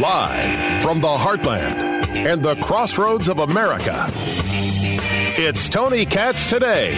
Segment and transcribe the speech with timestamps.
[0.00, 4.08] Live from the heartland and the crossroads of America,
[5.36, 6.92] it's Tony Katz today.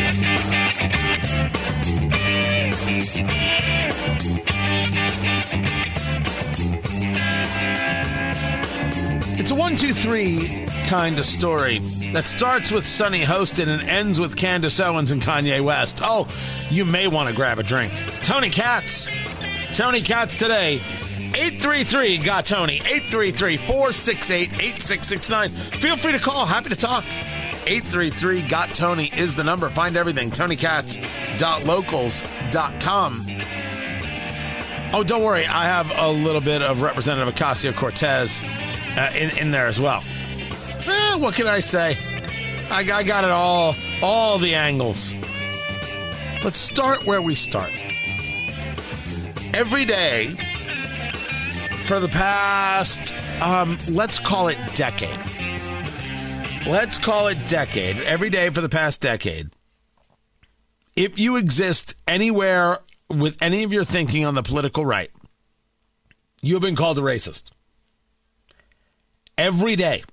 [9.38, 11.80] It's a one, two, three kind of story
[12.13, 16.01] that starts with Sunny Hostin and ends with Candace Owens and Kanye West.
[16.02, 16.29] Oh,
[16.70, 17.93] you may want to grab a drink.
[18.23, 19.06] Tony Katz.
[19.73, 20.81] Tony Katz today.
[21.34, 22.75] 833 got Tony.
[22.77, 25.51] 833 468 8669.
[25.51, 26.45] Feel free to call.
[26.47, 27.05] Happy to talk.
[27.67, 29.69] 833 got Tony is the number.
[29.69, 30.31] Find everything.
[30.31, 33.27] TonyKatz.locals.com.
[34.92, 35.47] Oh, don't worry.
[35.47, 38.41] I have a little bit of Representative Ocasio Cortez
[38.97, 40.03] uh, in, in there as well.
[40.87, 41.97] Eh, what can I say?
[42.70, 45.15] I, I got it all, all the angles.
[46.45, 47.73] Let's start where we start.
[49.52, 50.28] Every day
[51.86, 55.19] for the past, um, let's call it decade.
[56.67, 57.97] Let's call it decade.
[57.98, 59.50] Every day for the past decade.
[60.95, 65.11] If you exist anywhere with any of your thinking on the political right,
[66.42, 67.50] you have been called a racist.
[69.36, 70.05] Every day.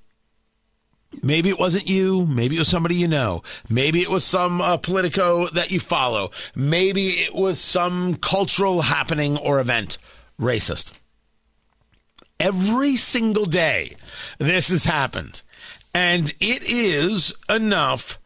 [1.23, 2.26] Maybe it wasn't you.
[2.26, 3.44] Maybe it was somebody you know.
[3.70, 6.32] Maybe it was some uh, politico that you follow.
[6.56, 9.98] Maybe it was some cultural happening or event.
[10.40, 10.94] Racist.
[12.40, 13.95] Every single day,
[14.38, 15.42] this has happened.
[15.94, 18.20] And it is enough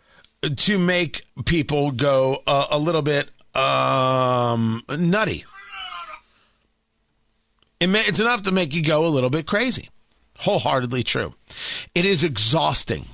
[0.56, 5.45] to make people go uh, a little bit um, nutty.
[7.80, 9.89] It may, it's enough to make you go a little bit crazy.
[10.42, 11.34] Wholeheartedly true.
[11.94, 13.06] It is exhausting.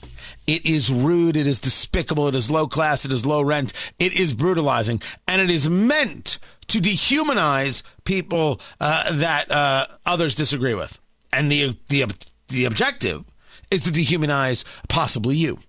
[0.47, 1.35] It is rude.
[1.35, 2.27] It is despicable.
[2.29, 3.03] It is low class.
[3.03, 3.73] It is low rent.
[3.99, 5.01] It is brutalizing.
[5.27, 10.99] And it is meant to dehumanize people uh, that uh, others disagree with.
[11.33, 12.05] And the, the,
[12.47, 13.25] the objective
[13.69, 15.59] is to dehumanize possibly you.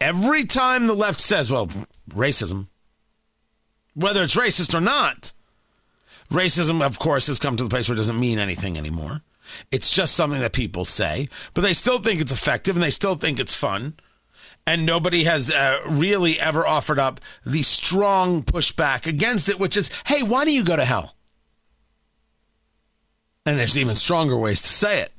[0.00, 1.68] Every time the left says, well,
[2.10, 2.68] racism,
[3.94, 5.32] whether it's racist or not,
[6.30, 9.22] racism, of course, has come to the place where it doesn't mean anything anymore.
[9.70, 13.14] It's just something that people say, but they still think it's effective and they still
[13.14, 13.94] think it's fun.
[14.66, 19.90] And nobody has uh, really ever offered up the strong pushback against it, which is,
[20.06, 21.14] hey, why don't you go to hell?
[23.44, 25.12] And there's even stronger ways to say it.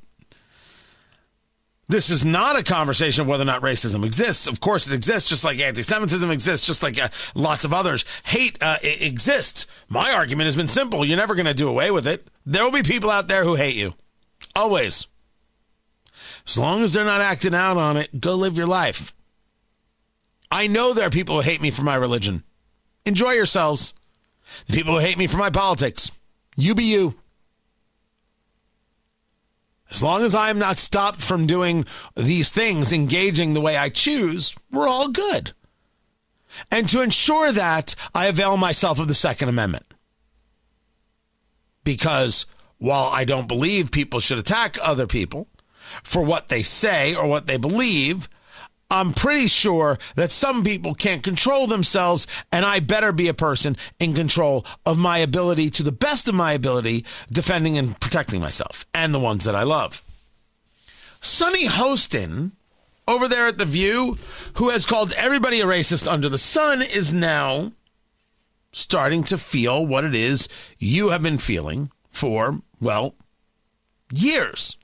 [1.90, 4.46] This is not a conversation of whether or not racism exists.
[4.46, 8.04] Of course, it exists, just like anti-Semitism exists, just like uh, lots of others.
[8.24, 9.66] Hate uh, exists.
[9.88, 12.28] My argument has been simple: you're never going to do away with it.
[12.44, 13.94] There will be people out there who hate you,
[14.58, 15.06] always.
[16.46, 19.14] As long as they're not acting out on it, go live your life.
[20.50, 22.42] I know there are people who hate me for my religion.
[23.04, 23.94] Enjoy yourselves.
[24.66, 26.10] The people who hate me for my politics,
[26.56, 27.14] you be you.
[29.90, 31.84] As long as I am not stopped from doing
[32.16, 35.52] these things, engaging the way I choose, we're all good.
[36.70, 39.86] And to ensure that, I avail myself of the Second Amendment.
[41.84, 42.44] Because
[42.78, 45.48] while I don't believe people should attack other people
[46.02, 48.28] for what they say or what they believe,
[48.90, 53.76] I'm pretty sure that some people can't control themselves, and I better be a person
[54.00, 58.86] in control of my ability to the best of my ability, defending and protecting myself
[58.94, 60.02] and the ones that I love.
[61.20, 62.52] Sunny Hostin,
[63.06, 64.16] over there at The View,
[64.54, 67.72] who has called everybody a racist under the sun, is now
[68.72, 73.14] starting to feel what it is you have been feeling for, well,
[74.12, 74.76] years.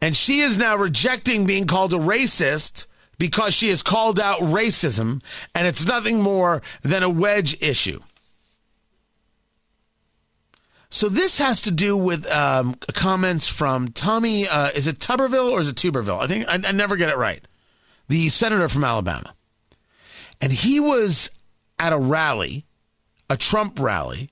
[0.00, 2.86] And she is now rejecting being called a racist
[3.18, 5.22] because she has called out racism,
[5.54, 8.00] and it's nothing more than a wedge issue.
[10.90, 14.46] So this has to do with um, comments from Tommy.
[14.46, 16.20] Uh, is it Tuberville or is it Tuberville?
[16.20, 17.40] I think I, I never get it right.
[18.08, 19.34] The senator from Alabama,
[20.40, 21.30] and he was
[21.78, 22.64] at a rally,
[23.28, 24.30] a Trump rally,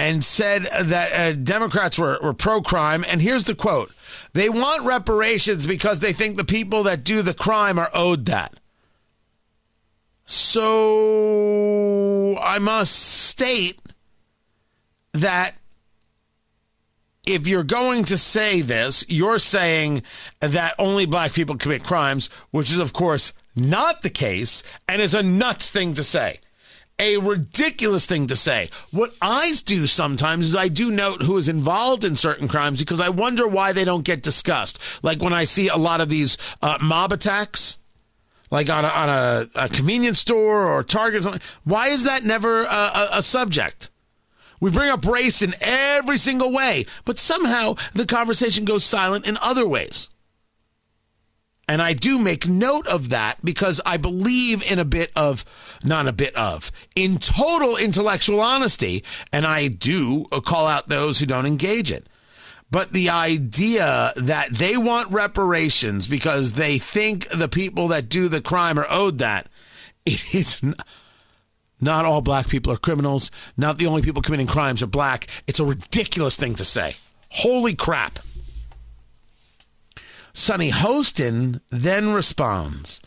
[0.00, 3.04] and said that uh, Democrats were, were pro crime.
[3.06, 3.92] And here's the quote
[4.32, 8.54] They want reparations because they think the people that do the crime are owed that.
[10.24, 11.18] So
[12.38, 13.78] I must state
[15.12, 15.54] that
[17.26, 20.02] if you're going to say this, you're saying
[20.40, 25.12] that only black people commit crimes, which is, of course, not the case and is
[25.14, 26.40] a nuts thing to say.
[27.00, 28.68] A ridiculous thing to say.
[28.90, 33.00] What I do sometimes is I do note who is involved in certain crimes because
[33.00, 35.02] I wonder why they don't get discussed.
[35.02, 37.78] Like when I see a lot of these uh, mob attacks
[38.50, 41.26] like on a, on a, a convenience store or Target.
[41.26, 41.38] Or.
[41.64, 43.90] Why is that never a, a, a subject?
[44.60, 49.38] We bring up race in every single way, but somehow the conversation goes silent in
[49.40, 50.10] other ways.
[51.70, 55.44] And I do make note of that because I believe in a bit of,
[55.84, 59.04] not a bit of, in total intellectual honesty.
[59.32, 62.08] And I do call out those who don't engage it.
[62.72, 68.40] But the idea that they want reparations because they think the people that do the
[68.40, 69.46] crime are owed that,
[70.04, 70.60] it is
[71.80, 73.30] not all black people are criminals.
[73.56, 75.28] Not the only people committing crimes are black.
[75.46, 76.96] It's a ridiculous thing to say.
[77.28, 78.18] Holy crap.
[80.40, 83.02] Sunny Hostin then responds,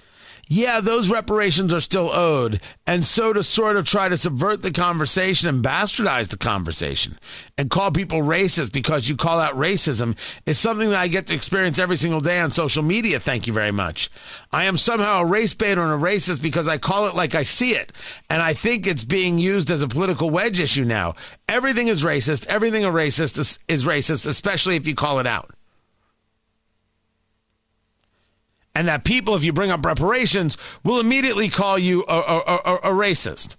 [0.47, 2.62] yeah, those reparations are still owed.
[2.85, 7.18] And so to sort of try to subvert the conversation and bastardize the conversation
[7.57, 10.15] and call people racist because you call out racism
[10.45, 13.19] is something that I get to experience every single day on social media.
[13.19, 14.12] Thank you very much.
[14.51, 17.44] I am somehow a race baiter and a racist because I call it like I
[17.44, 17.94] see it.
[18.30, 21.15] And I think it's being used as a political wedge issue now.
[21.50, 22.45] Everything is racist.
[22.45, 25.50] Everything a racist is, is racist, especially if you call it out.
[28.75, 32.75] And that people, if you bring up reparations, will immediately call you a, a, a,
[32.75, 33.56] a, racist.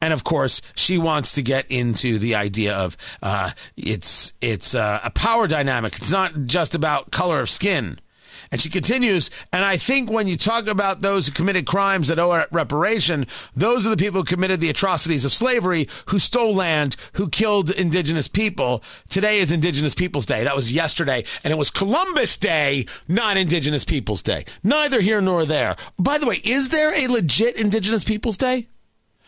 [0.00, 5.00] And of course, she wants to get into the idea of uh, it's it's uh,
[5.02, 5.96] a power dynamic.
[5.96, 7.98] It's not just about color of skin.
[8.52, 12.18] And she continues, and I think when you talk about those who committed crimes that
[12.18, 16.96] owe reparation, those are the people who committed the atrocities of slavery, who stole land,
[17.14, 18.82] who killed indigenous people.
[19.08, 20.44] Today is Indigenous Peoples Day.
[20.44, 24.44] That was yesterday, and it was Columbus Day, not Indigenous Peoples Day.
[24.62, 25.76] Neither here nor there.
[25.98, 28.68] By the way, is there a legit Indigenous Peoples Day?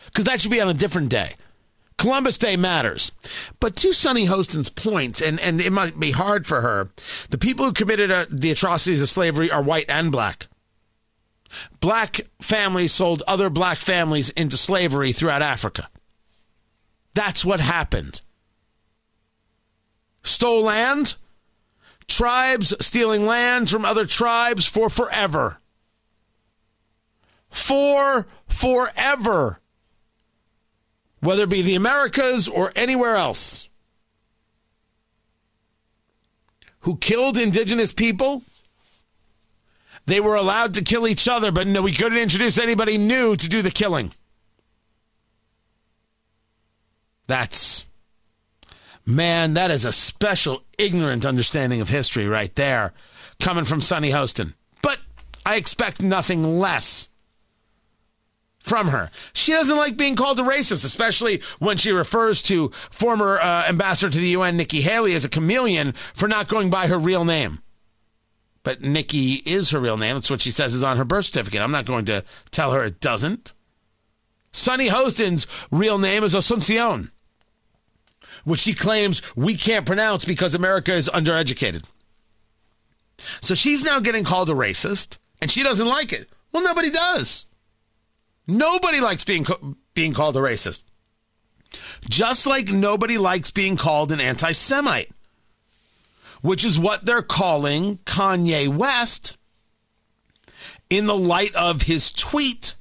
[0.05, 1.33] Because that should be on a different day.
[1.99, 3.11] Columbus Day matters.
[3.59, 6.89] But to Sunny Hostin's point, and, and it might be hard for her,
[7.29, 10.47] the people who committed uh, the atrocities of slavery are white and black.
[11.81, 15.89] Black families sold other black families into slavery throughout Africa.
[17.13, 18.21] That's what happened.
[20.23, 21.15] Stole land,
[22.07, 25.59] tribes stealing land from other tribes for forever.
[27.49, 29.59] For forever
[31.21, 33.69] whether it be the Americas or anywhere else,
[36.81, 38.43] who killed indigenous people.
[40.05, 43.49] They were allowed to kill each other, but no, we couldn't introduce anybody new to
[43.49, 44.11] do the killing.
[47.27, 47.85] That's,
[49.05, 52.93] man, that is a special, ignorant understanding of history right there,
[53.39, 54.55] coming from Sunny Hostin.
[54.81, 54.97] But
[55.45, 57.09] I expect nothing less
[58.69, 59.09] from her.
[59.33, 64.11] She doesn't like being called a racist, especially when she refers to former uh, ambassador
[64.11, 67.59] to the UN, Nikki Haley, as a chameleon for not going by her real name.
[68.63, 70.15] But Nikki is her real name.
[70.15, 71.61] That's what she says is on her birth certificate.
[71.61, 73.53] I'm not going to tell her it doesn't.
[74.51, 77.09] Sunny Hostin's real name is Asuncion,
[78.43, 81.83] which she claims we can't pronounce because America is undereducated.
[83.41, 86.29] So she's now getting called a racist, and she doesn't like it.
[86.51, 87.45] Well, nobody does.
[88.49, 89.45] Nobody likes being
[89.93, 90.83] being called a racist.
[92.09, 95.11] Just like nobody likes being called an anti-Semite,
[96.41, 99.37] which is what they're calling Kanye West
[100.89, 102.73] in the light of his tweet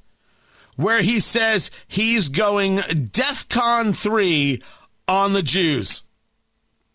[0.77, 4.63] where he says he's going DEFCON 3
[5.07, 6.03] on the Jews.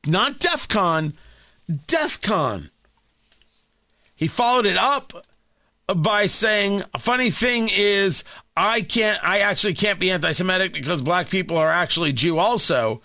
[0.08, 1.14] Not DEFCON,
[1.70, 2.72] DEFCON.
[4.16, 5.28] He followed it up
[5.96, 8.24] by saying, a funny thing is,
[8.56, 13.02] I can't, I actually can't be anti Semitic because black people are actually Jew also.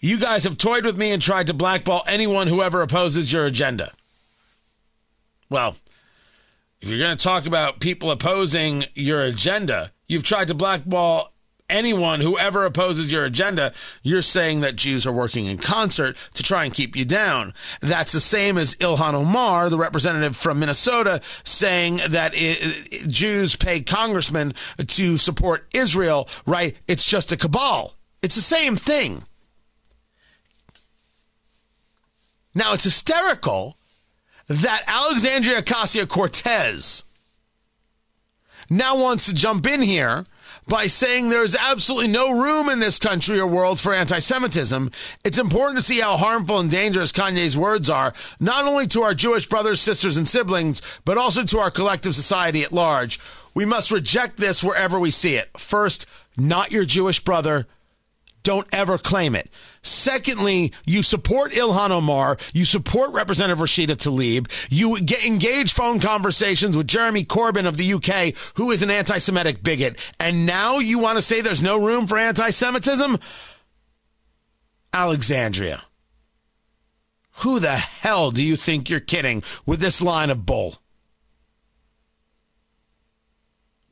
[0.00, 3.46] You guys have toyed with me and tried to blackball anyone who ever opposes your
[3.46, 3.92] agenda.
[5.50, 5.76] Well,
[6.80, 11.32] if you're going to talk about people opposing your agenda, you've tried to blackball
[11.70, 13.72] anyone who ever opposes your agenda,
[14.02, 17.54] you're saying that Jews are working in concert to try and keep you down.
[17.80, 23.80] That's the same as Ilhan Omar, the representative from Minnesota, saying that it, Jews pay
[23.80, 24.54] congressmen
[24.86, 26.76] to support Israel, right?
[26.88, 27.94] It's just a cabal.
[28.22, 29.22] It's the same thing.
[32.54, 33.76] Now, it's hysterical
[34.48, 37.04] that Alexandria Ocasio Cortez
[38.68, 40.24] now wants to jump in here
[40.66, 44.90] by saying there's absolutely no room in this country or world for anti Semitism,
[45.24, 49.14] it's important to see how harmful and dangerous Kanye's words are, not only to our
[49.14, 53.18] Jewish brothers, sisters, and siblings, but also to our collective society at large.
[53.54, 55.50] We must reject this wherever we see it.
[55.58, 57.66] First, not your Jewish brother.
[58.42, 59.50] don't ever claim it.
[59.82, 62.36] Secondly, you support Ilhan Omar.
[62.52, 64.50] You support Representative Rashida Tlaib.
[64.70, 69.18] You get engaged phone conversations with Jeremy Corbyn of the UK, who is an anti
[69.18, 69.98] Semitic bigot.
[70.18, 73.18] And now you want to say there's no room for anti Semitism?
[74.92, 75.82] Alexandria.
[77.38, 80.76] Who the hell do you think you're kidding with this line of bull?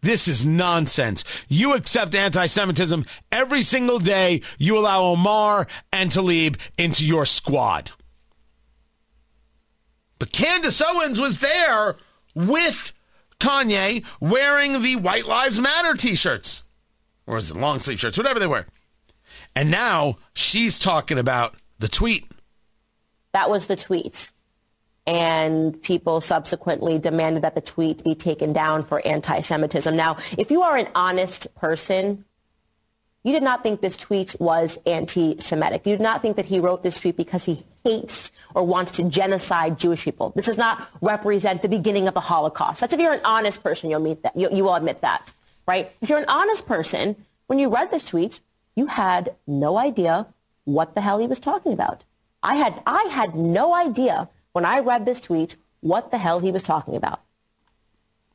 [0.01, 1.25] This is nonsense.
[1.49, 4.43] You accept anti Semitism every single day.
[4.59, 7.91] You allow Omar and Tlaib into your squad.
[10.19, 11.97] But Candace Owens was there
[12.35, 12.93] with
[13.41, 16.65] Kanye wearing the White Lives Matter t shirts,
[17.27, 18.67] or is it long sleeve shirts, whatever they were.
[19.55, 22.31] And now she's talking about the tweet.
[23.33, 24.33] That was the tweet
[25.09, 29.97] and people subsequently demanded that the tweet be taken down for anti-Semitism.
[29.97, 32.27] Now, if you are an honest person,
[33.25, 35.87] you did not think this tweet was anti-Semitic.
[35.87, 39.05] You did not think that he wrote this tweet because he hates or wants to
[39.05, 40.35] genocide Jewish people.
[40.37, 42.83] This does not represent the beginning of the Holocaust.
[42.83, 44.37] That's if you're an honest person, you'll meet that.
[44.37, 45.33] You, you will admit that,
[45.67, 45.91] right?
[46.03, 48.43] If you're an honest person, when you read this tweet,
[48.77, 50.27] you had no idea
[50.65, 52.05] what the hell he was talking about.
[52.43, 56.51] I had, I had no idea when I read this tweet what the hell he
[56.51, 57.21] was talking about.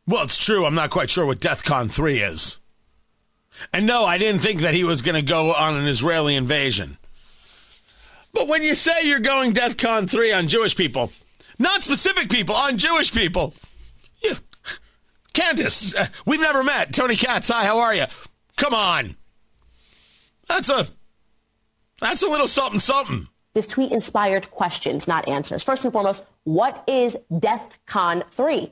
[0.07, 0.65] Well, it's true.
[0.65, 2.59] I'm not quite sure what DEFCON 3 is.
[3.73, 6.97] And no, I didn't think that he was going to go on an Israeli invasion.
[8.31, 11.11] But when you say you're going DEFCON 3 on Jewish people,
[11.59, 13.53] not specific people, on Jewish people,
[14.23, 14.35] you,
[15.33, 16.93] Candace, uh, we've never met.
[16.93, 18.05] Tony Katz, hi, how are you?
[18.55, 19.17] Come on.
[20.47, 20.87] That's a,
[21.99, 23.27] that's a little something something.
[23.53, 25.63] This tweet inspired questions, not answers.
[25.63, 28.71] First and foremost, what is DEFCON 3?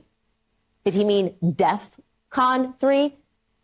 [0.84, 3.14] Did he mean DEFCON 3,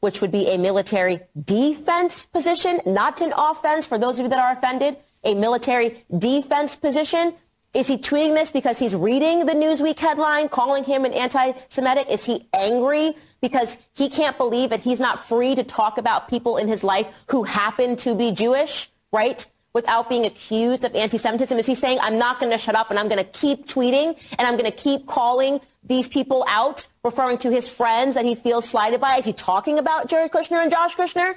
[0.01, 4.39] which would be a military defense position, not an offense for those of you that
[4.39, 4.97] are offended?
[5.25, 7.35] A military defense position?
[7.75, 12.07] Is he tweeting this because he's reading the Newsweek headline calling him an anti-Semitic?
[12.09, 16.57] Is he angry because he can't believe that he's not free to talk about people
[16.57, 19.47] in his life who happen to be Jewish, right?
[19.73, 21.59] Without being accused of anti-Semitism?
[21.59, 24.19] Is he saying, I'm not going to shut up and I'm going to keep tweeting
[24.39, 28.35] and I'm going to keep calling these people out, referring to his friends that he
[28.35, 29.17] feels slighted by?
[29.17, 31.37] Is he talking about Jared Kushner and Josh Kushner?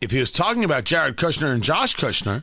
[0.00, 2.42] If he was talking about Jared Kushner and Josh Kushner,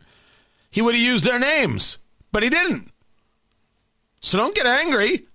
[0.70, 1.98] he would have used their names,
[2.32, 2.92] but he didn't.
[4.20, 5.26] So don't get angry.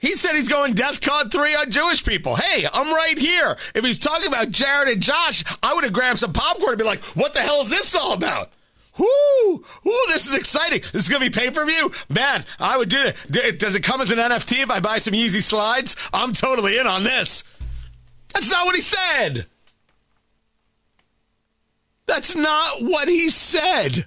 [0.00, 2.36] He said he's going DEFCON 3 on Jewish people.
[2.36, 3.56] Hey, I'm right here.
[3.74, 6.84] If he's talking about Jared and Josh, I would have grabbed some popcorn and be
[6.84, 8.50] like, what the hell is this all about?
[8.98, 9.64] Whoo!
[9.84, 10.80] Whoo, this is exciting.
[10.92, 11.92] This is going to be pay per view?
[12.08, 13.58] Man, I would do it.
[13.58, 15.96] Does it come as an NFT if I buy some Yeezy slides?
[16.12, 17.44] I'm totally in on this.
[18.32, 19.46] That's not what he said.
[22.06, 24.06] That's not what he said.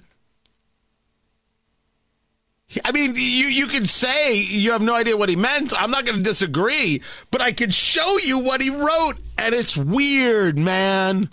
[2.84, 5.72] I mean, you you can say you have no idea what he meant.
[5.78, 9.76] I'm not going to disagree, but I can show you what he wrote, and it's
[9.76, 11.30] weird, man.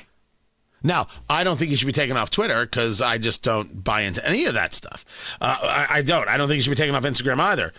[0.83, 4.01] Now, I don't think he should be taken off Twitter because I just don't buy
[4.01, 5.05] into any of that stuff.
[5.39, 6.27] Uh, I, I, don't.
[6.27, 7.71] I don't think he should be taken off Instagram either.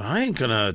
[0.00, 0.74] I ain't gonna.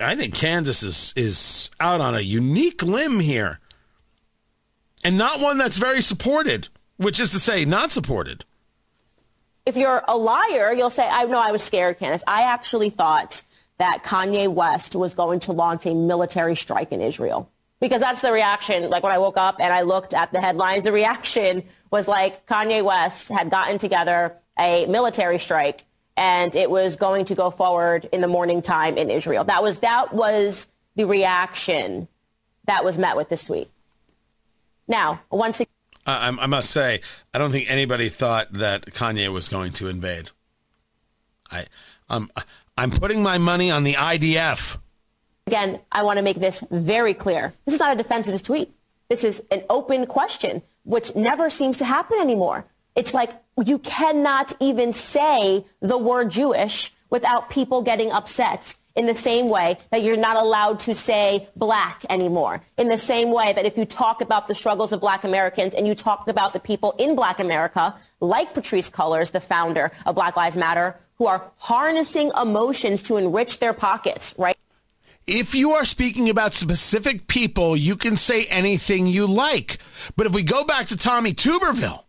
[0.00, 3.60] I think Candace is is out on a unique limb here,
[5.02, 6.68] and not one that's very supported.
[6.98, 8.46] Which is to say, not supported
[9.66, 12.22] if you're a liar, you'll say, I know I was scared, Candace.
[12.26, 13.42] I actually thought
[13.78, 17.50] that Kanye West was going to launch a military strike in Israel.
[17.78, 18.88] Because that's the reaction.
[18.88, 22.46] Like when I woke up and I looked at the headlines, the reaction was like
[22.46, 25.84] Kanye West had gotten together a military strike
[26.16, 29.44] and it was going to go forward in the morning time in Israel.
[29.44, 32.08] That was, that was the reaction
[32.64, 33.70] that was met with this tweet.
[34.88, 35.68] Now, once again,
[36.06, 37.00] I, I must say,
[37.34, 40.30] I don't think anybody thought that Kanye was going to invade.
[41.50, 41.66] I,
[42.08, 42.30] I'm,
[42.78, 44.78] I'm putting my money on the IDF.
[45.46, 47.52] Again, I want to make this very clear.
[47.64, 48.72] This is not a defensive tweet.
[49.08, 52.64] This is an open question, which never seems to happen anymore.
[52.96, 53.30] It's like
[53.64, 59.78] you cannot even say the word Jewish without people getting upset in the same way
[59.90, 62.62] that you're not allowed to say black anymore.
[62.76, 65.86] In the same way that if you talk about the struggles of black Americans and
[65.86, 70.36] you talk about the people in black America, like Patrisse Cullors, the founder of Black
[70.36, 74.58] Lives Matter, who are harnessing emotions to enrich their pockets, right?
[75.26, 79.78] If you are speaking about specific people, you can say anything you like.
[80.16, 82.02] But if we go back to Tommy Tuberville,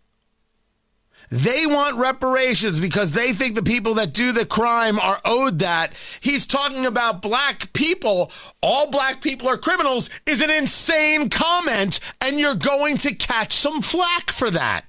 [1.30, 5.92] They want reparations because they think the people that do the crime are owed that.
[6.22, 8.32] He's talking about black people.
[8.62, 13.82] All black people are criminals is an insane comment, and you're going to catch some
[13.82, 14.86] flack for that.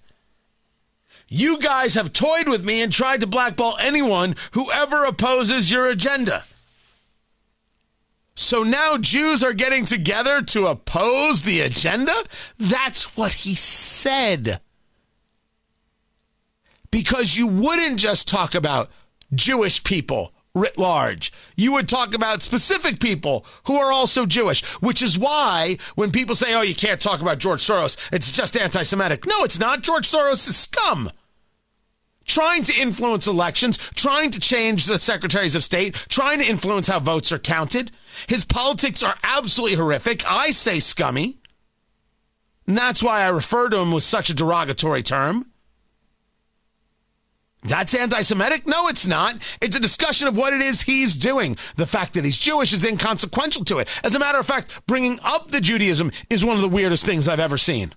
[1.27, 5.87] You guys have toyed with me and tried to blackball anyone who ever opposes your
[5.87, 6.45] agenda.
[8.37, 12.15] So now Jews are getting together to oppose the agenda?
[12.57, 14.61] That's what he said
[16.91, 18.91] because you wouldn't just talk about
[19.35, 21.33] Jewish people writ large.
[21.57, 26.35] You would talk about specific people who are also Jewish, which is why when people
[26.35, 29.27] say, oh, you can't talk about George Soros, it's just anti Semitic.
[29.27, 29.83] No, it's not.
[29.83, 31.11] George Soros is scum.
[32.25, 37.01] Trying to influence elections, trying to change the secretaries of state, trying to influence how
[37.01, 37.91] votes are counted.
[38.29, 40.31] His politics are absolutely horrific.
[40.31, 41.39] I say scummy.
[42.67, 45.51] And that's why I refer to him with such a derogatory term.
[47.63, 48.67] That's anti Semitic?
[48.67, 49.37] No, it's not.
[49.61, 51.57] It's a discussion of what it is he's doing.
[51.77, 54.01] The fact that he's Jewish is inconsequential to it.
[54.05, 57.27] As a matter of fact, bringing up the Judaism is one of the weirdest things
[57.29, 57.93] I've ever seen.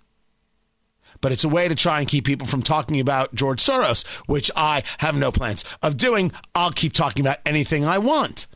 [1.22, 4.50] But it's a way to try and keep people from talking about George Soros, which
[4.56, 6.32] I have no plans of doing.
[6.56, 8.48] I'll keep talking about anything I want.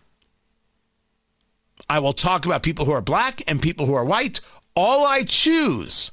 [1.87, 4.41] I will talk about people who are black and people who are white,
[4.75, 6.11] all I choose.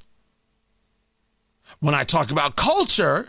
[1.81, 3.29] When I talk about culture,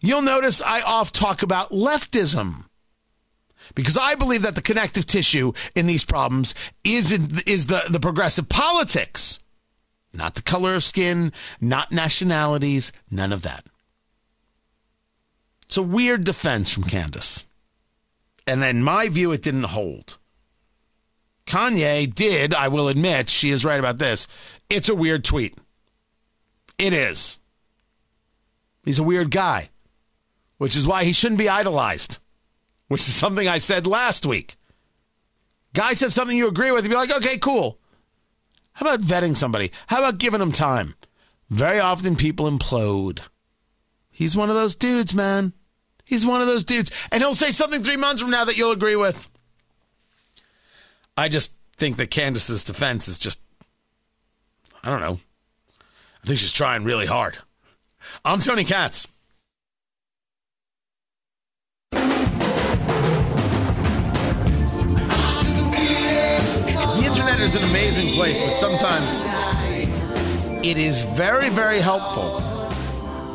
[0.00, 2.66] You'll notice I oft talk about leftism
[3.74, 6.54] because I believe that the connective tissue in these problems
[6.84, 9.40] is in, is the, the progressive politics,
[10.12, 13.64] not the color of skin, not nationalities, none of that.
[15.66, 17.44] It's a weird defense from Candace.
[18.46, 20.16] And in my view, it didn't hold.
[21.46, 24.26] Kanye did, I will admit, she is right about this.
[24.68, 25.56] It's a weird tweet.
[26.78, 27.38] It is.
[28.84, 29.69] He's a weird guy
[30.60, 32.18] which is why he shouldn't be idolized,
[32.88, 34.56] which is something I said last week.
[35.72, 37.78] Guy says something you agree with, you'd be like, okay, cool.
[38.74, 39.70] How about vetting somebody?
[39.86, 40.96] How about giving them time?
[41.48, 43.20] Very often people implode.
[44.10, 45.54] He's one of those dudes, man.
[46.04, 46.90] He's one of those dudes.
[47.10, 49.30] And he'll say something three months from now that you'll agree with.
[51.16, 53.40] I just think that Candace's defense is just,
[54.84, 55.20] I don't know.
[56.22, 57.38] I think she's trying really hard.
[58.26, 59.08] I'm Tony Katz.
[67.50, 69.24] Is an amazing place, but sometimes
[70.64, 72.38] it is very, very helpful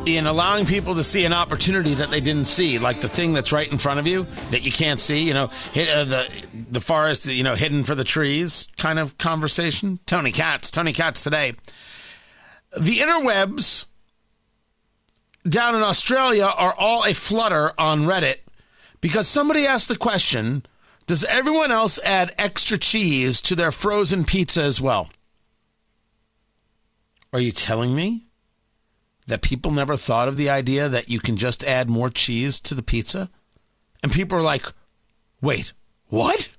[0.05, 3.51] in allowing people to see an opportunity that they didn't see, like the thing that's
[3.51, 5.19] right in front of you that you can't see.
[5.19, 9.17] You know, hit, uh, the the forest, you know, hidden for the trees, kind of
[9.17, 9.99] conversation.
[10.05, 11.53] Tony Katz, Tony Katz today.
[12.79, 13.83] The interwebs
[15.49, 18.37] down in Australia are all a flutter on Reddit
[19.01, 20.65] because somebody asked the question
[21.07, 25.09] does everyone else add extra cheese to their frozen pizza as well?
[27.31, 28.25] Are you telling me
[29.27, 32.73] that people never thought of the idea that you can just add more cheese to
[32.73, 33.29] the pizza?
[34.01, 34.65] And people are like,
[35.41, 35.73] wait,
[36.07, 36.49] what?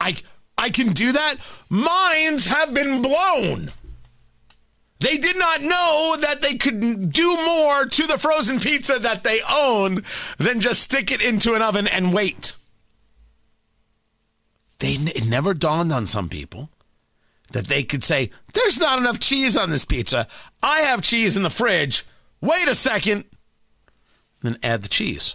[0.00, 0.16] I,
[0.56, 1.36] I can do that?
[1.68, 3.70] Minds have been blown.
[5.00, 9.40] They did not know that they could do more to the frozen pizza that they
[9.48, 10.02] own
[10.38, 12.54] than just stick it into an oven and wait.
[14.78, 16.70] They it never dawned on some people
[17.52, 20.28] that they could say, "There's not enough cheese on this pizza.
[20.62, 22.04] I have cheese in the fridge.
[22.40, 23.24] Wait a second.
[24.42, 25.34] Then add the cheese.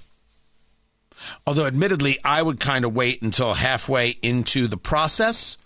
[1.45, 5.57] Although, admittedly, I would kind of wait until halfway into the process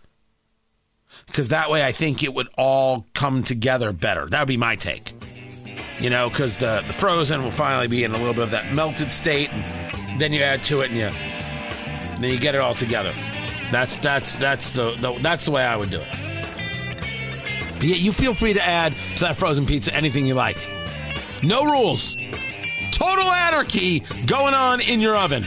[1.28, 4.26] because that way I think it would all come together better.
[4.26, 5.14] That would be my take.
[6.00, 8.74] You know, because the, the frozen will finally be in a little bit of that
[8.74, 11.10] melted state, and then you add to it and you
[12.20, 13.14] then you get it all together.
[13.72, 16.08] That's that's that's the, the that's the way I would do it.
[17.82, 20.58] Yeah, you feel free to add to that frozen pizza anything you like.
[21.44, 22.18] No rules.
[22.92, 25.46] Total anarchy going on in your oven.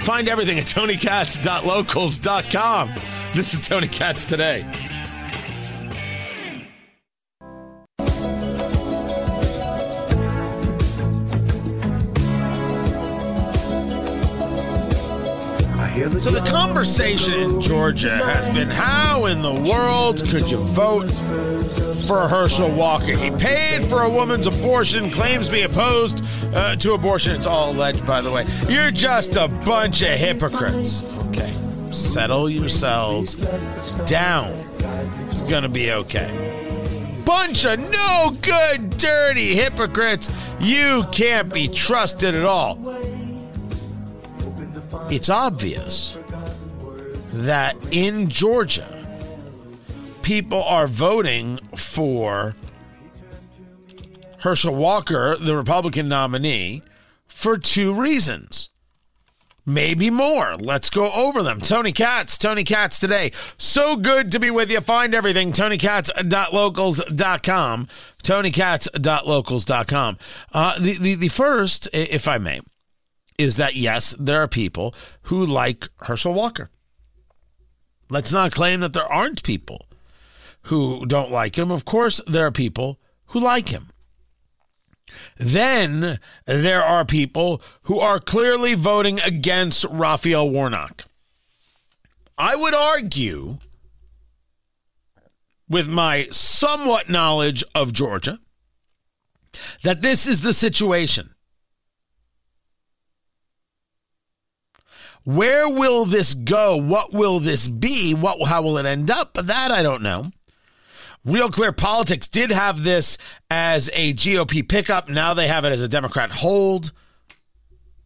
[0.00, 2.94] Find everything at tonykatz.locals.com.
[3.34, 4.66] This is Tony Katz today.
[16.22, 21.10] So the conversation in Georgia has been how in the world could you vote
[22.06, 23.16] for Herschel Walker?
[23.16, 27.34] He paid for a woman's abortion, claims to be opposed uh, to abortion.
[27.34, 28.44] It's all alleged, by the way.
[28.68, 31.18] You're just a bunch of hypocrites.
[31.30, 31.52] Okay,
[31.90, 33.34] settle yourselves
[34.08, 34.52] down.
[35.28, 36.30] It's going to be okay.
[37.26, 40.32] bunch of no good, dirty hypocrites.
[40.60, 42.78] You can't be trusted at all.
[45.12, 46.16] It's obvious
[47.34, 48.88] that in Georgia,
[50.22, 52.56] people are voting for
[54.38, 56.80] Herschel Walker, the Republican nominee,
[57.26, 58.70] for two reasons.
[59.66, 60.56] Maybe more.
[60.56, 61.60] Let's go over them.
[61.60, 63.32] Tony Katz, Tony Katz today.
[63.58, 64.80] So good to be with you.
[64.80, 67.88] Find everything, tonykatz.locals.com.
[68.22, 70.18] Tonykatz.locals.com.
[70.52, 72.62] Uh, the, the, the first, if I may,
[73.38, 76.70] is that yes, there are people who like Herschel Walker.
[78.10, 79.86] Let's not claim that there aren't people
[80.62, 81.70] who don't like him.
[81.70, 83.88] Of course, there are people who like him.
[85.36, 91.04] Then there are people who are clearly voting against Raphael Warnock.
[92.38, 93.58] I would argue,
[95.68, 98.38] with my somewhat knowledge of Georgia,
[99.82, 101.30] that this is the situation.
[105.24, 106.76] Where will this go?
[106.76, 108.12] What will this be?
[108.12, 109.34] What how will it end up?
[109.34, 110.32] But that I don't know.
[111.24, 113.16] Real Clear Politics did have this
[113.48, 115.08] as a GOP pickup.
[115.08, 116.90] Now they have it as a Democrat hold.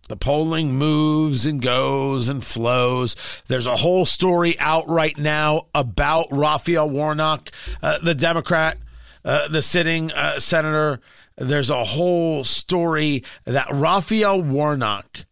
[0.08, 3.16] The polling moves and goes and flows.
[3.46, 7.50] There's a whole story out right now about Raphael Warnock,
[7.82, 8.76] uh, the Democrat,
[9.24, 11.00] uh, the sitting uh, senator.
[11.36, 15.24] There's a whole story that Raphael Warnock,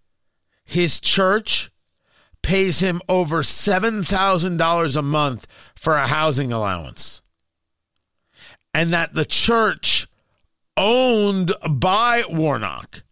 [0.65, 1.71] his church,
[2.45, 7.23] pays him over $7,000 a month for a housing allowance
[8.73, 10.07] and that the church
[10.77, 13.03] owned by Warnock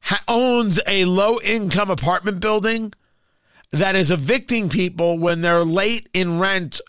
[0.00, 2.92] ha- owns a low income apartment building
[3.70, 6.80] that is evicting people when they're late in rent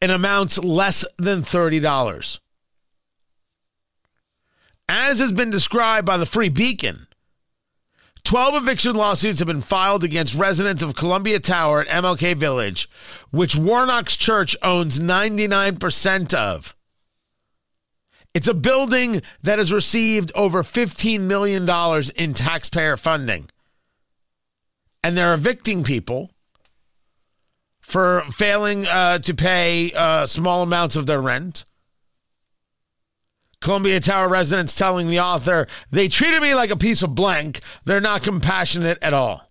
[0.00, 2.38] in amounts less than $30.
[4.88, 7.07] As has been described by the Free Beacon,
[8.24, 12.88] 12 eviction lawsuits have been filed against residents of Columbia Tower at MLK Village,
[13.30, 16.74] which Warnock's church owns 99% of.
[18.34, 21.68] It's a building that has received over $15 million
[22.16, 23.48] in taxpayer funding.
[25.02, 26.30] And they're evicting people
[27.80, 31.64] for failing uh, to pay uh, small amounts of their rent.
[33.60, 37.60] Columbia Tower residents telling the author, they treated me like a piece of blank.
[37.84, 39.50] They're not compassionate at all.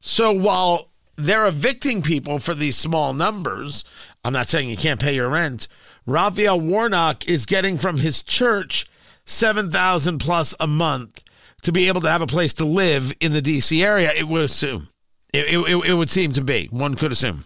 [0.00, 3.84] So while they're evicting people for these small numbers,
[4.24, 5.68] I'm not saying you can't pay your rent.
[6.06, 8.86] Raphael Warnock is getting from his church
[9.26, 11.22] 7,000 plus a month
[11.62, 14.44] to be able to have a place to live in the DC area, it would
[14.44, 14.88] assume.
[15.32, 16.66] It, it, it would seem to be.
[16.70, 17.44] One could assume.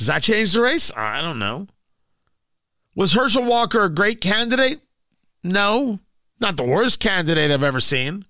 [0.00, 0.90] Does that change the race?
[0.96, 1.66] I don't know.
[2.96, 4.80] Was Herschel Walker a great candidate?
[5.44, 5.98] No,
[6.40, 8.24] not the worst candidate I've ever seen.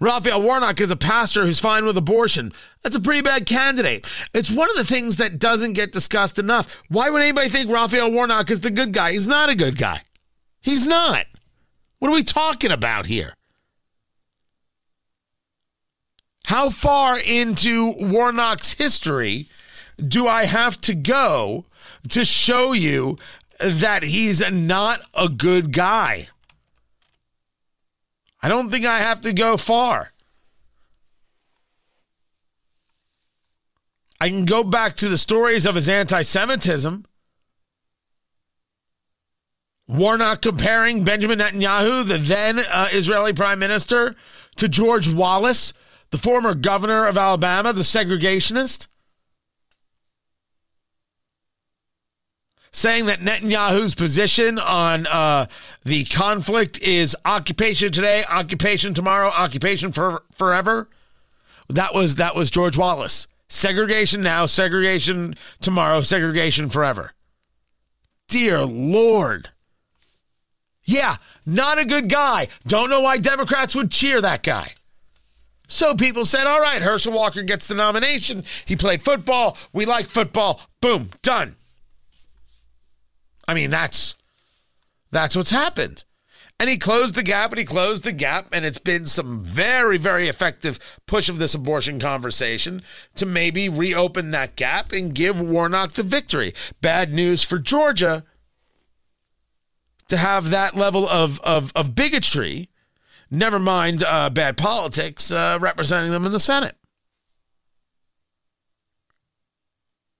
[0.00, 2.52] Raphael Warnock is a pastor who's fine with abortion.
[2.84, 4.06] That's a pretty bad candidate.
[4.32, 6.80] It's one of the things that doesn't get discussed enough.
[6.86, 9.10] Why would anybody think Raphael Warnock is the good guy?
[9.10, 10.02] He's not a good guy.
[10.60, 11.26] He's not.
[11.98, 13.34] What are we talking about here?
[16.44, 19.48] How far into Warnock's history
[20.06, 21.64] do I have to go
[22.08, 23.18] to show you
[23.60, 26.28] that he's not a good guy?
[28.42, 30.12] I don't think I have to go far.
[34.20, 37.04] I can go back to the stories of his anti Semitism.
[39.86, 44.14] Warnock comparing Benjamin Netanyahu, the then uh, Israeli prime minister,
[44.56, 45.72] to George Wallace,
[46.10, 48.88] the former governor of Alabama, the segregationist.
[52.72, 55.46] Saying that Netanyahu's position on uh,
[55.84, 60.88] the conflict is occupation today, occupation tomorrow, occupation for forever.
[61.68, 63.26] That was that was George Wallace.
[63.48, 67.12] Segregation now, segregation tomorrow, segregation forever.
[68.28, 69.50] Dear Lord.
[70.84, 72.48] Yeah, not a good guy.
[72.66, 74.72] Don't know why Democrats would cheer that guy.
[75.66, 78.44] So people said, all right, Herschel Walker gets the nomination.
[78.64, 79.56] He played football.
[79.74, 80.62] We like football.
[80.80, 81.56] Boom, done.
[83.48, 84.14] I mean, that's
[85.10, 86.04] that's what's happened.
[86.60, 88.48] And he closed the gap and he closed the gap.
[88.52, 92.82] And it's been some very, very effective push of this abortion conversation
[93.14, 96.52] to maybe reopen that gap and give Warnock the victory.
[96.80, 98.24] Bad news for Georgia
[100.08, 102.68] to have that level of, of, of bigotry,
[103.30, 106.74] never mind uh, bad politics, uh, representing them in the Senate.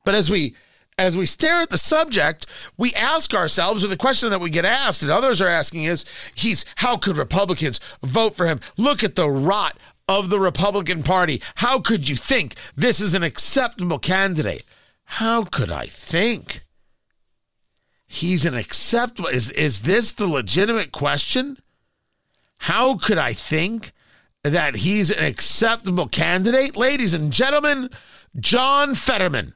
[0.04, 0.54] But as we
[0.98, 4.64] as we stare at the subject, we ask ourselves, or the question that we get
[4.64, 8.60] asked, and others are asking is, he's how could Republicans vote for him?
[8.76, 11.40] Look at the rot of the Republican Party.
[11.56, 14.64] How could you think this is an acceptable candidate?
[15.04, 16.62] How could I think?
[18.06, 21.58] He's an acceptable is is this the legitimate question?
[22.60, 23.92] How could I think
[24.42, 26.74] that he's an acceptable candidate?
[26.74, 27.90] Ladies and gentlemen,
[28.40, 29.54] John Fetterman.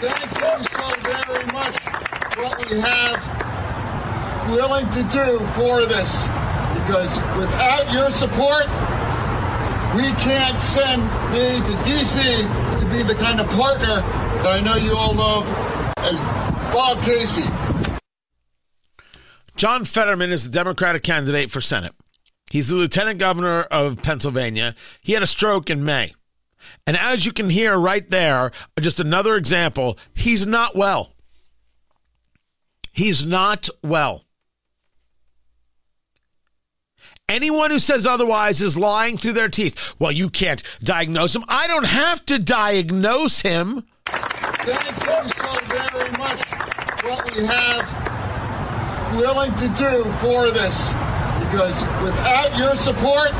[0.00, 1.78] Thank you so very much
[2.34, 3.32] for what we have
[4.48, 6.22] willing to do for this.
[6.74, 8.66] Because without your support,
[9.94, 11.02] we can't send
[11.32, 15.46] me to DC to be the kind of partner that I know you all love
[15.98, 16.16] as
[16.72, 17.44] Bob Casey.
[19.56, 21.94] John Fetterman is the Democratic candidate for Senate.
[22.50, 24.74] He's the lieutenant governor of Pennsylvania.
[25.02, 26.12] He had a stroke in May.
[26.86, 31.12] And as you can hear right there, just another example, he's not well.
[32.92, 34.24] He's not well.
[37.28, 39.94] Anyone who says otherwise is lying through their teeth.
[39.98, 41.44] Well, you can't diagnose him.
[41.48, 43.86] I don't have to diagnose him.
[44.04, 46.42] Thank you so very much
[47.04, 48.12] what we have
[49.16, 50.88] willing to do for this.
[51.40, 53.32] Because without your support,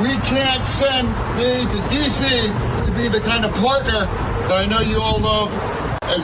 [0.00, 4.06] we can't send me to DC to be the kind of partner
[4.46, 5.52] that I know you all love
[6.02, 6.20] as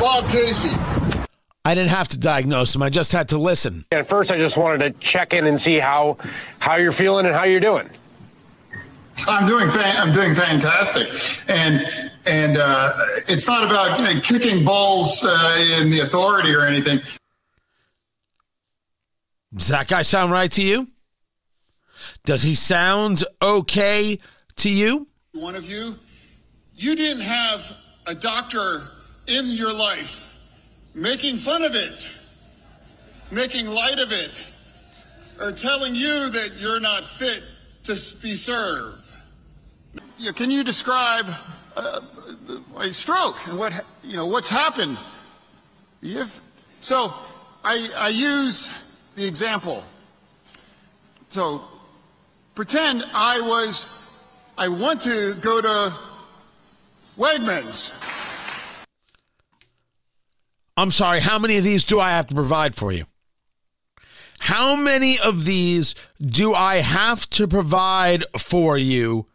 [0.00, 0.70] Bob Casey.
[1.64, 2.82] I didn't have to diagnose him.
[2.82, 3.86] I just had to listen.
[3.92, 6.18] At first, I just wanted to check in and see how
[6.58, 7.88] how you're feeling and how you're doing.
[9.26, 11.08] I'm doing fa- I'm doing fantastic,
[11.48, 11.86] and
[12.26, 12.98] and uh,
[13.28, 17.00] it's not about uh, kicking balls uh, in the authority or anything.
[19.54, 20.88] Does that guy sound right to you?
[22.24, 24.18] Does he sound okay
[24.56, 25.06] to you?
[25.32, 25.94] One of you,
[26.74, 28.88] you didn't have a doctor
[29.26, 30.26] in your life
[30.94, 32.08] making fun of it,
[33.30, 34.30] making light of it,
[35.38, 37.42] or telling you that you're not fit
[37.82, 39.02] to be served.
[40.16, 41.26] Yeah, can you describe
[41.76, 42.00] uh,
[42.78, 44.96] a stroke and what you know what's happened?
[46.00, 46.40] If,
[46.80, 47.12] so,
[47.62, 48.72] I, I use
[49.14, 49.84] the example.
[51.28, 51.62] So,
[52.54, 54.10] pretend I was,
[54.56, 55.94] I want to go to
[57.18, 57.92] Wegmans.
[60.76, 63.04] I'm sorry, how many of these do I have to provide for you?
[64.40, 69.26] How many of these do I have to provide for you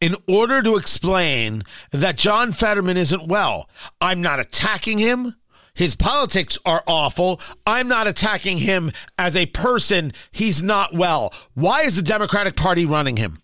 [0.00, 3.68] in order to explain that John Fetterman isn't well?
[4.00, 5.34] I'm not attacking him.
[5.74, 7.40] His politics are awful.
[7.66, 10.12] I'm not attacking him as a person.
[10.30, 11.34] He's not well.
[11.54, 13.42] Why is the Democratic Party running him?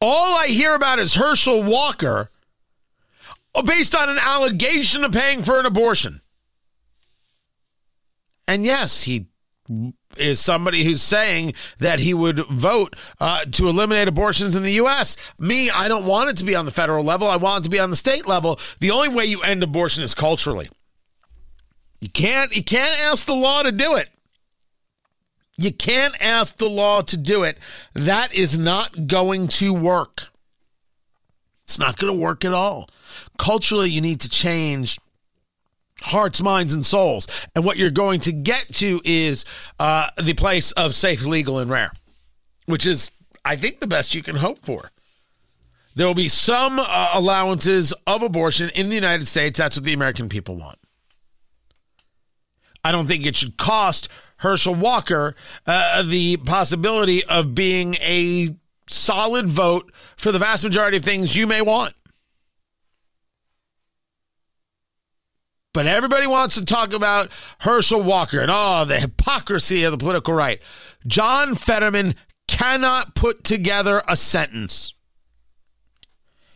[0.00, 2.28] All I hear about is Herschel Walker
[3.64, 6.20] based on an allegation of paying for an abortion.
[8.46, 9.28] And yes, he
[10.18, 15.16] is somebody who's saying that he would vote uh, to eliminate abortions in the U.S.
[15.38, 17.28] Me, I don't want it to be on the federal level.
[17.28, 18.58] I want it to be on the state level.
[18.80, 20.68] The only way you end abortion is culturally.
[22.00, 22.54] You can't.
[22.54, 24.10] You can't ask the law to do it.
[25.56, 27.58] You can't ask the law to do it.
[27.94, 30.28] That is not going to work.
[31.64, 32.90] It's not going to work at all.
[33.38, 34.98] Culturally, you need to change
[36.04, 37.46] hearts, minds, and souls.
[37.54, 39.44] And what you're going to get to is
[39.78, 41.90] uh, the place of safe, legal, and rare,
[42.66, 43.10] which is,
[43.44, 44.90] I think, the best you can hope for.
[45.96, 49.58] There will be some uh, allowances of abortion in the United States.
[49.58, 50.78] That's what the American people want.
[52.82, 55.34] I don't think it should cost Herschel Walker
[55.66, 58.50] uh, the possibility of being a
[58.88, 61.94] solid vote for the vast majority of things you may want.
[65.74, 70.32] But everybody wants to talk about Herschel Walker and oh, the hypocrisy of the political
[70.32, 70.62] right.
[71.06, 72.14] John Fetterman
[72.46, 74.94] cannot put together a sentence.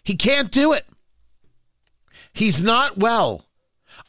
[0.04, 0.86] He can't do it.
[2.32, 3.44] He's not well.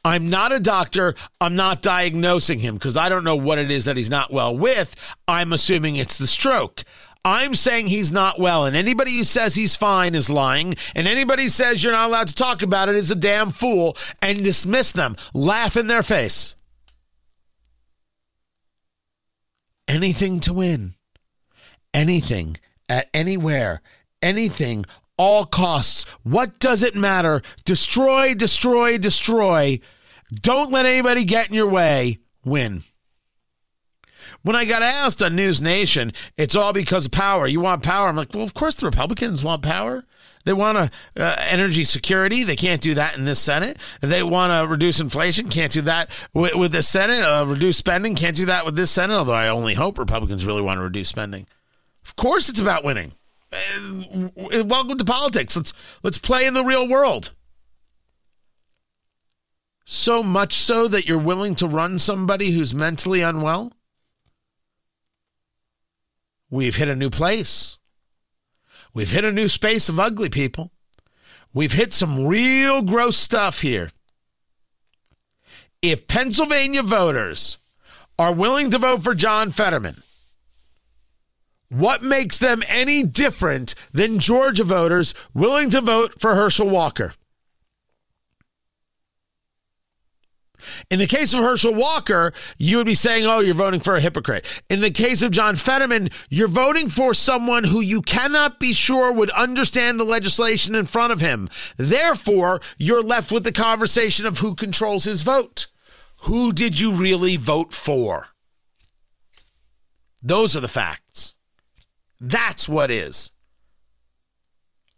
[0.06, 1.16] I'm not a doctor.
[1.42, 4.56] I'm not diagnosing him because I don't know what it is that he's not well
[4.56, 4.96] with.
[5.28, 6.84] I'm assuming it's the stroke.
[7.26, 11.44] I'm saying he's not well, and anybody who says he's fine is lying, and anybody
[11.44, 14.92] who says you're not allowed to talk about it is a damn fool, and dismiss
[14.92, 16.56] them, laugh in their face.
[19.88, 20.96] Anything to win,
[21.94, 23.82] anything at anywhere,
[24.22, 24.86] anything,
[25.18, 26.06] all costs.
[26.24, 27.42] What does it matter?
[27.66, 29.80] Destroy, destroy, destroy.
[30.32, 32.20] Don't let anybody get in your way.
[32.46, 32.84] Win.
[34.44, 37.48] When I got asked on News Nation, it's all because of power.
[37.48, 38.08] You want power?
[38.08, 40.06] I'm like, well, of course the Republicans want power.
[40.46, 42.44] They want uh, energy security.
[42.44, 43.78] They can't do that in this Senate.
[44.02, 45.50] They want to reduce inflation.
[45.50, 47.22] Can't do that with, with the Senate.
[47.22, 48.16] Uh, reduce spending.
[48.16, 49.16] Can't do that with this Senate.
[49.16, 51.46] Although I only hope Republicans really want to reduce spending.
[52.06, 53.14] Of course, it's about winning.
[53.52, 55.56] Uh, welcome to politics.
[55.56, 55.74] Let's
[56.04, 57.34] let's play in the real world.
[59.86, 63.74] So much so that you're willing to run somebody who's mentally unwell?
[66.50, 67.78] We've hit a new place.
[68.94, 70.72] We've hit a new space of ugly people.
[71.54, 73.92] We've hit some real gross stuff here.
[75.82, 77.60] If Pennsylvania voters
[78.18, 80.04] are willing to vote for John Fetterman,
[81.70, 87.14] what makes them any different than Georgia voters willing to vote for Herschel Walker?
[90.90, 94.02] In the case of Herschel Walker, you would be saying, oh, you're voting for a
[94.02, 94.46] hypocrite.
[94.70, 99.12] In the case of John Fetterman, you're voting for someone who you cannot be sure
[99.12, 101.50] would understand the legislation in front of him.
[101.78, 105.68] Therefore, you're left with the conversation of who controls his vote.
[106.24, 108.28] Who did you really vote for?
[110.22, 111.36] Those are the facts.
[112.20, 113.32] That's what is.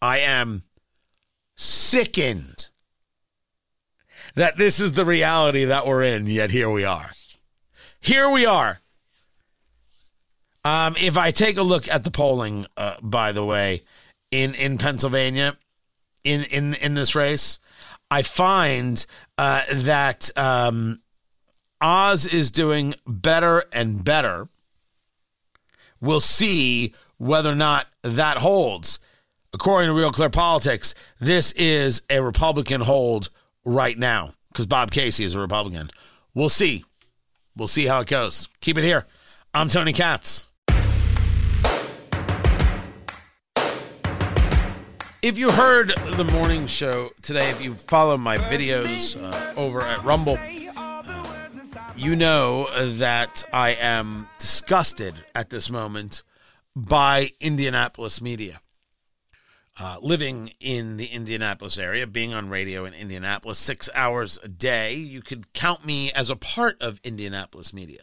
[0.02, 0.64] I am
[1.56, 2.71] sickened
[4.36, 7.12] that this is the reality that we're in, yet here we are.
[8.00, 8.80] Here we are.
[10.64, 13.82] Um, if I take a look at the polling, uh, by the way,
[14.30, 15.56] in, in Pennsylvania,
[16.24, 17.60] in, in, in this race,
[18.10, 19.04] I find
[19.38, 21.02] uh, that um,
[21.82, 24.48] Oz is doing better and better.
[26.00, 29.00] We'll see whether or not that holds.
[29.54, 33.30] According to Real Clear Politics, this is a Republican hold
[33.66, 35.90] right now because Bob Casey is a Republican.
[36.34, 36.84] We'll see.
[37.56, 38.48] We'll see how it goes.
[38.62, 39.06] Keep it here.
[39.54, 40.48] I'm Tony Katz.
[45.22, 50.04] If you heard the morning show today, if you follow my videos uh, over at
[50.04, 50.40] Rumble,
[51.96, 56.24] you know that I am disgusted at this moment
[56.76, 58.62] by Indianapolis media
[59.80, 64.94] uh, living in the Indianapolis area, being on radio in Indianapolis six hours a day,
[64.94, 68.02] you could count me as a part of Indianapolis media.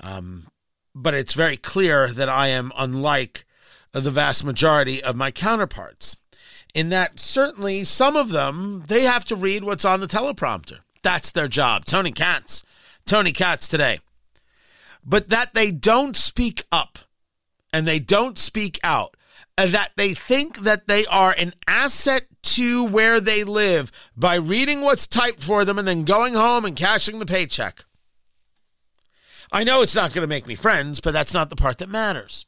[0.00, 0.48] Um,
[0.94, 3.44] but it's very clear that I am unlike
[3.92, 6.16] the vast majority of my counterparts,
[6.74, 10.78] in that certainly some of them, they have to read what's on the teleprompter.
[11.02, 11.84] That's their job.
[11.84, 12.62] Tony Katz.
[13.06, 14.00] Tony Katz today.
[15.04, 16.98] But that they don't speak up
[17.72, 19.16] and they don't speak out
[19.60, 24.80] Uh, that they think that they are an asset to where they live by reading
[24.80, 27.84] what's typed for them and then going home and cashing the paycheck.
[29.52, 31.90] I know it's not going to make me friends, but that's not the part that
[31.90, 32.46] matters.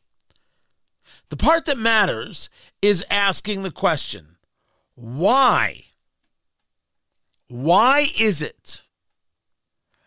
[1.29, 2.49] The part that matters
[2.81, 4.39] is asking the question
[4.95, 5.83] why?
[7.49, 8.85] Why is it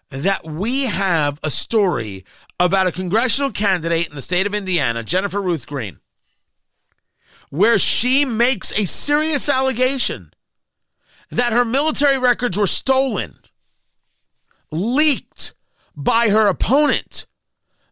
[0.09, 2.25] that we have a story
[2.59, 5.99] about a congressional candidate in the state of Indiana, Jennifer Ruth Green,
[7.49, 10.31] where she makes a serious allegation
[11.29, 13.35] that her military records were stolen,
[14.71, 15.53] leaked
[15.95, 17.25] by her opponent,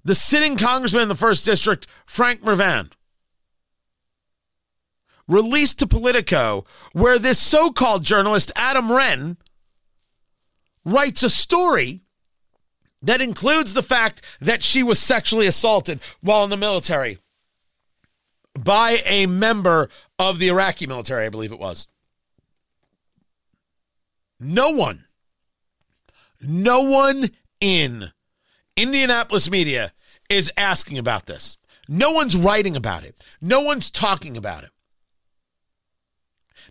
[0.04, 2.92] the sitting congressman in the first district, Frank Mrvan.
[5.28, 9.38] Released to Politico, where this so called journalist, Adam Wren,
[10.84, 12.02] writes a story
[13.02, 17.18] that includes the fact that she was sexually assaulted while in the military
[18.58, 19.90] by a member
[20.20, 21.88] of the Iraqi military, I believe it was.
[24.40, 25.06] No one,
[26.42, 28.12] no one in
[28.76, 29.94] Indianapolis media
[30.30, 31.58] is asking about this.
[31.88, 33.26] No one's writing about it.
[33.42, 34.72] No one's talking about it.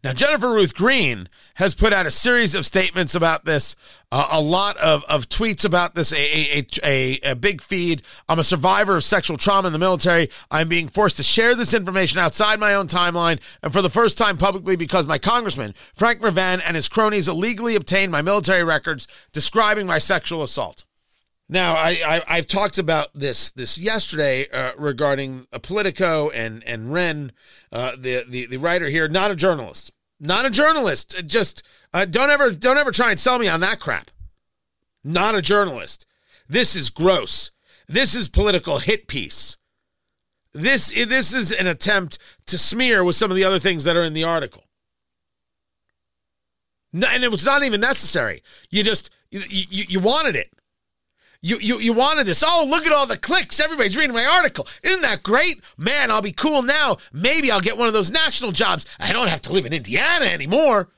[0.04, 3.76] Now, Jennifer Ruth Green has put out a series of statements about this,
[4.10, 6.16] uh, a lot of, of tweets about this, a,
[6.58, 8.02] a, a, a big feed.
[8.28, 10.28] I'm a survivor of sexual trauma in the military.
[10.50, 14.18] I'm being forced to share this information outside my own timeline and for the first
[14.18, 19.06] time publicly because my congressman, Frank Mrvan, and his cronies illegally obtained my military records
[19.30, 20.84] describing my sexual assault.
[21.52, 26.90] Now, I, I have talked about this this yesterday uh, regarding a Politico and and
[26.94, 27.30] Wren,
[27.70, 29.91] uh, the, the the writer here, not a journalist,
[30.22, 31.20] not a journalist.
[31.26, 34.10] Just uh, don't ever don't ever try and sell me on that crap.
[35.04, 36.06] Not a journalist.
[36.48, 37.50] This is gross.
[37.88, 39.56] This is political hit piece.
[40.54, 44.04] This this is an attempt to smear with some of the other things that are
[44.04, 44.64] in the article.
[46.92, 48.42] No, and it was not even necessary.
[48.70, 50.52] You just you, you, you wanted it.
[51.44, 52.44] You, you you wanted this.
[52.46, 53.58] Oh, look at all the clicks.
[53.58, 54.68] Everybody's reading my article.
[54.84, 55.60] Isn't that great?
[55.76, 56.98] Man, I'll be cool now.
[57.12, 58.86] Maybe I'll get one of those national jobs.
[59.00, 60.90] I don't have to live in Indiana anymore.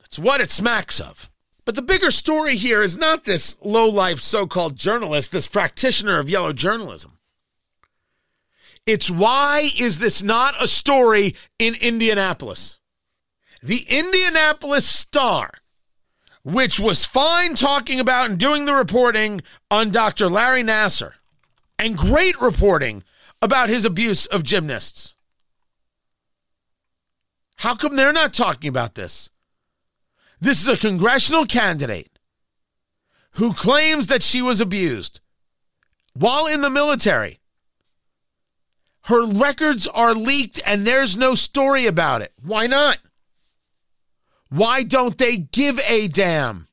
[0.00, 1.30] That's what it smacks of.
[1.64, 6.18] But the bigger story here is not this low life so called journalist, this practitioner
[6.18, 7.18] of yellow journalism.
[8.86, 12.78] It's why is this not a story in Indianapolis?
[13.62, 15.50] The Indianapolis Star
[16.46, 20.28] which was fine talking about and doing the reporting on Dr.
[20.28, 21.14] Larry Nassar,
[21.76, 23.02] and great reporting
[23.42, 25.16] about his abuse of gymnasts.
[27.56, 29.28] How come they're not talking about this?
[30.40, 32.16] This is a congressional candidate
[33.32, 35.18] who claims that she was abused
[36.14, 37.40] while in the military.
[39.06, 42.32] Her records are leaked and there's no story about it.
[42.40, 42.98] Why not?
[44.48, 46.68] Why don't they give a damn?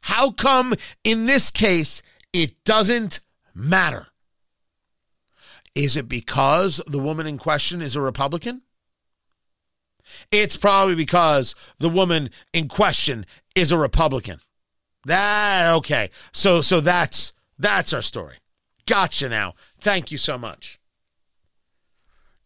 [0.00, 2.02] How come in this case
[2.32, 3.20] it doesn't
[3.54, 4.06] matter?
[5.74, 8.62] Is it because the woman in question is a Republican?
[10.30, 14.40] It's probably because the woman in question is a Republican.
[15.04, 16.10] That okay.
[16.32, 18.36] So so that's that's our story.
[18.86, 19.54] Gotcha now.
[19.80, 20.80] Thank you so much.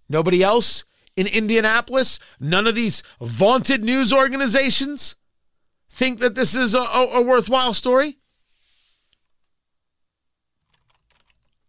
[0.08, 0.84] Nobody else
[1.16, 5.14] in Indianapolis, none of these vaunted news organizations
[5.90, 8.18] think that this is a, a, a worthwhile story?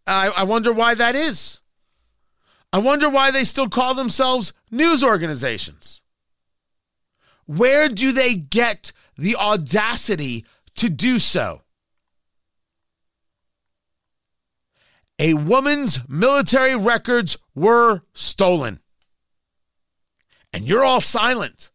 [0.07, 1.59] I, I wonder why that is.
[2.71, 6.01] I wonder why they still call themselves news organizations.
[7.45, 11.61] Where do they get the audacity to do so?
[15.19, 18.79] A woman's military records were stolen
[20.53, 21.71] and you're all silent.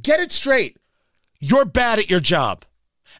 [0.00, 0.78] Get it straight.
[1.40, 2.64] You're bad at your job.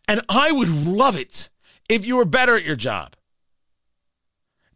[0.08, 1.50] And I would love it
[1.88, 3.14] if you were better at your job.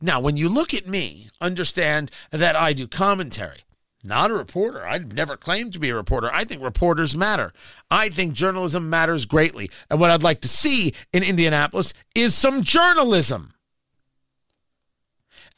[0.00, 3.60] Now, when you look at me, understand that I do commentary,
[4.04, 4.86] not a reporter.
[4.86, 6.30] I've never claimed to be a reporter.
[6.32, 7.52] I think reporters matter.
[7.90, 9.70] I think journalism matters greatly.
[9.90, 13.54] And what I'd like to see in Indianapolis is some journalism.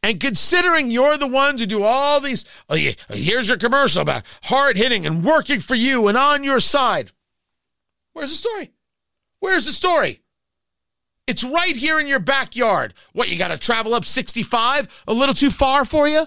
[0.03, 4.23] And considering you're the ones who do all these, oh, yeah, here's your commercial about
[4.45, 7.11] hard hitting and working for you and on your side.
[8.13, 8.71] Where's the story?
[9.41, 10.21] Where's the story?
[11.27, 12.95] It's right here in your backyard.
[13.13, 15.05] What, you got to travel up 65?
[15.09, 16.25] A little too far for you?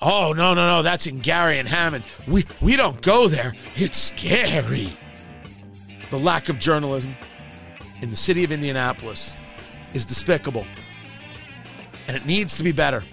[0.00, 0.82] Oh, no, no, no.
[0.82, 2.06] That's in Gary and Hammond.
[2.28, 3.54] We, we don't go there.
[3.74, 4.88] It's scary.
[6.10, 7.16] The lack of journalism
[8.02, 9.34] in the city of Indianapolis
[9.94, 10.66] is despicable
[12.08, 13.04] and it needs to be better.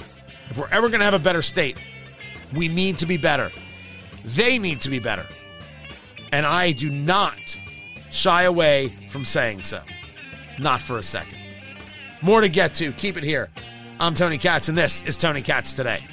[0.50, 1.78] If we're ever going to have a better state,
[2.54, 3.52] we need to be better.
[4.26, 5.26] They need to be better.
[6.32, 7.58] And I do not
[8.12, 9.82] shy away from saying so.
[10.60, 11.38] Not for a second.
[12.22, 12.92] More to get to.
[12.94, 13.50] Keep it here.
[14.00, 16.04] I'm Tony Katz, and this is Tony Katz Today.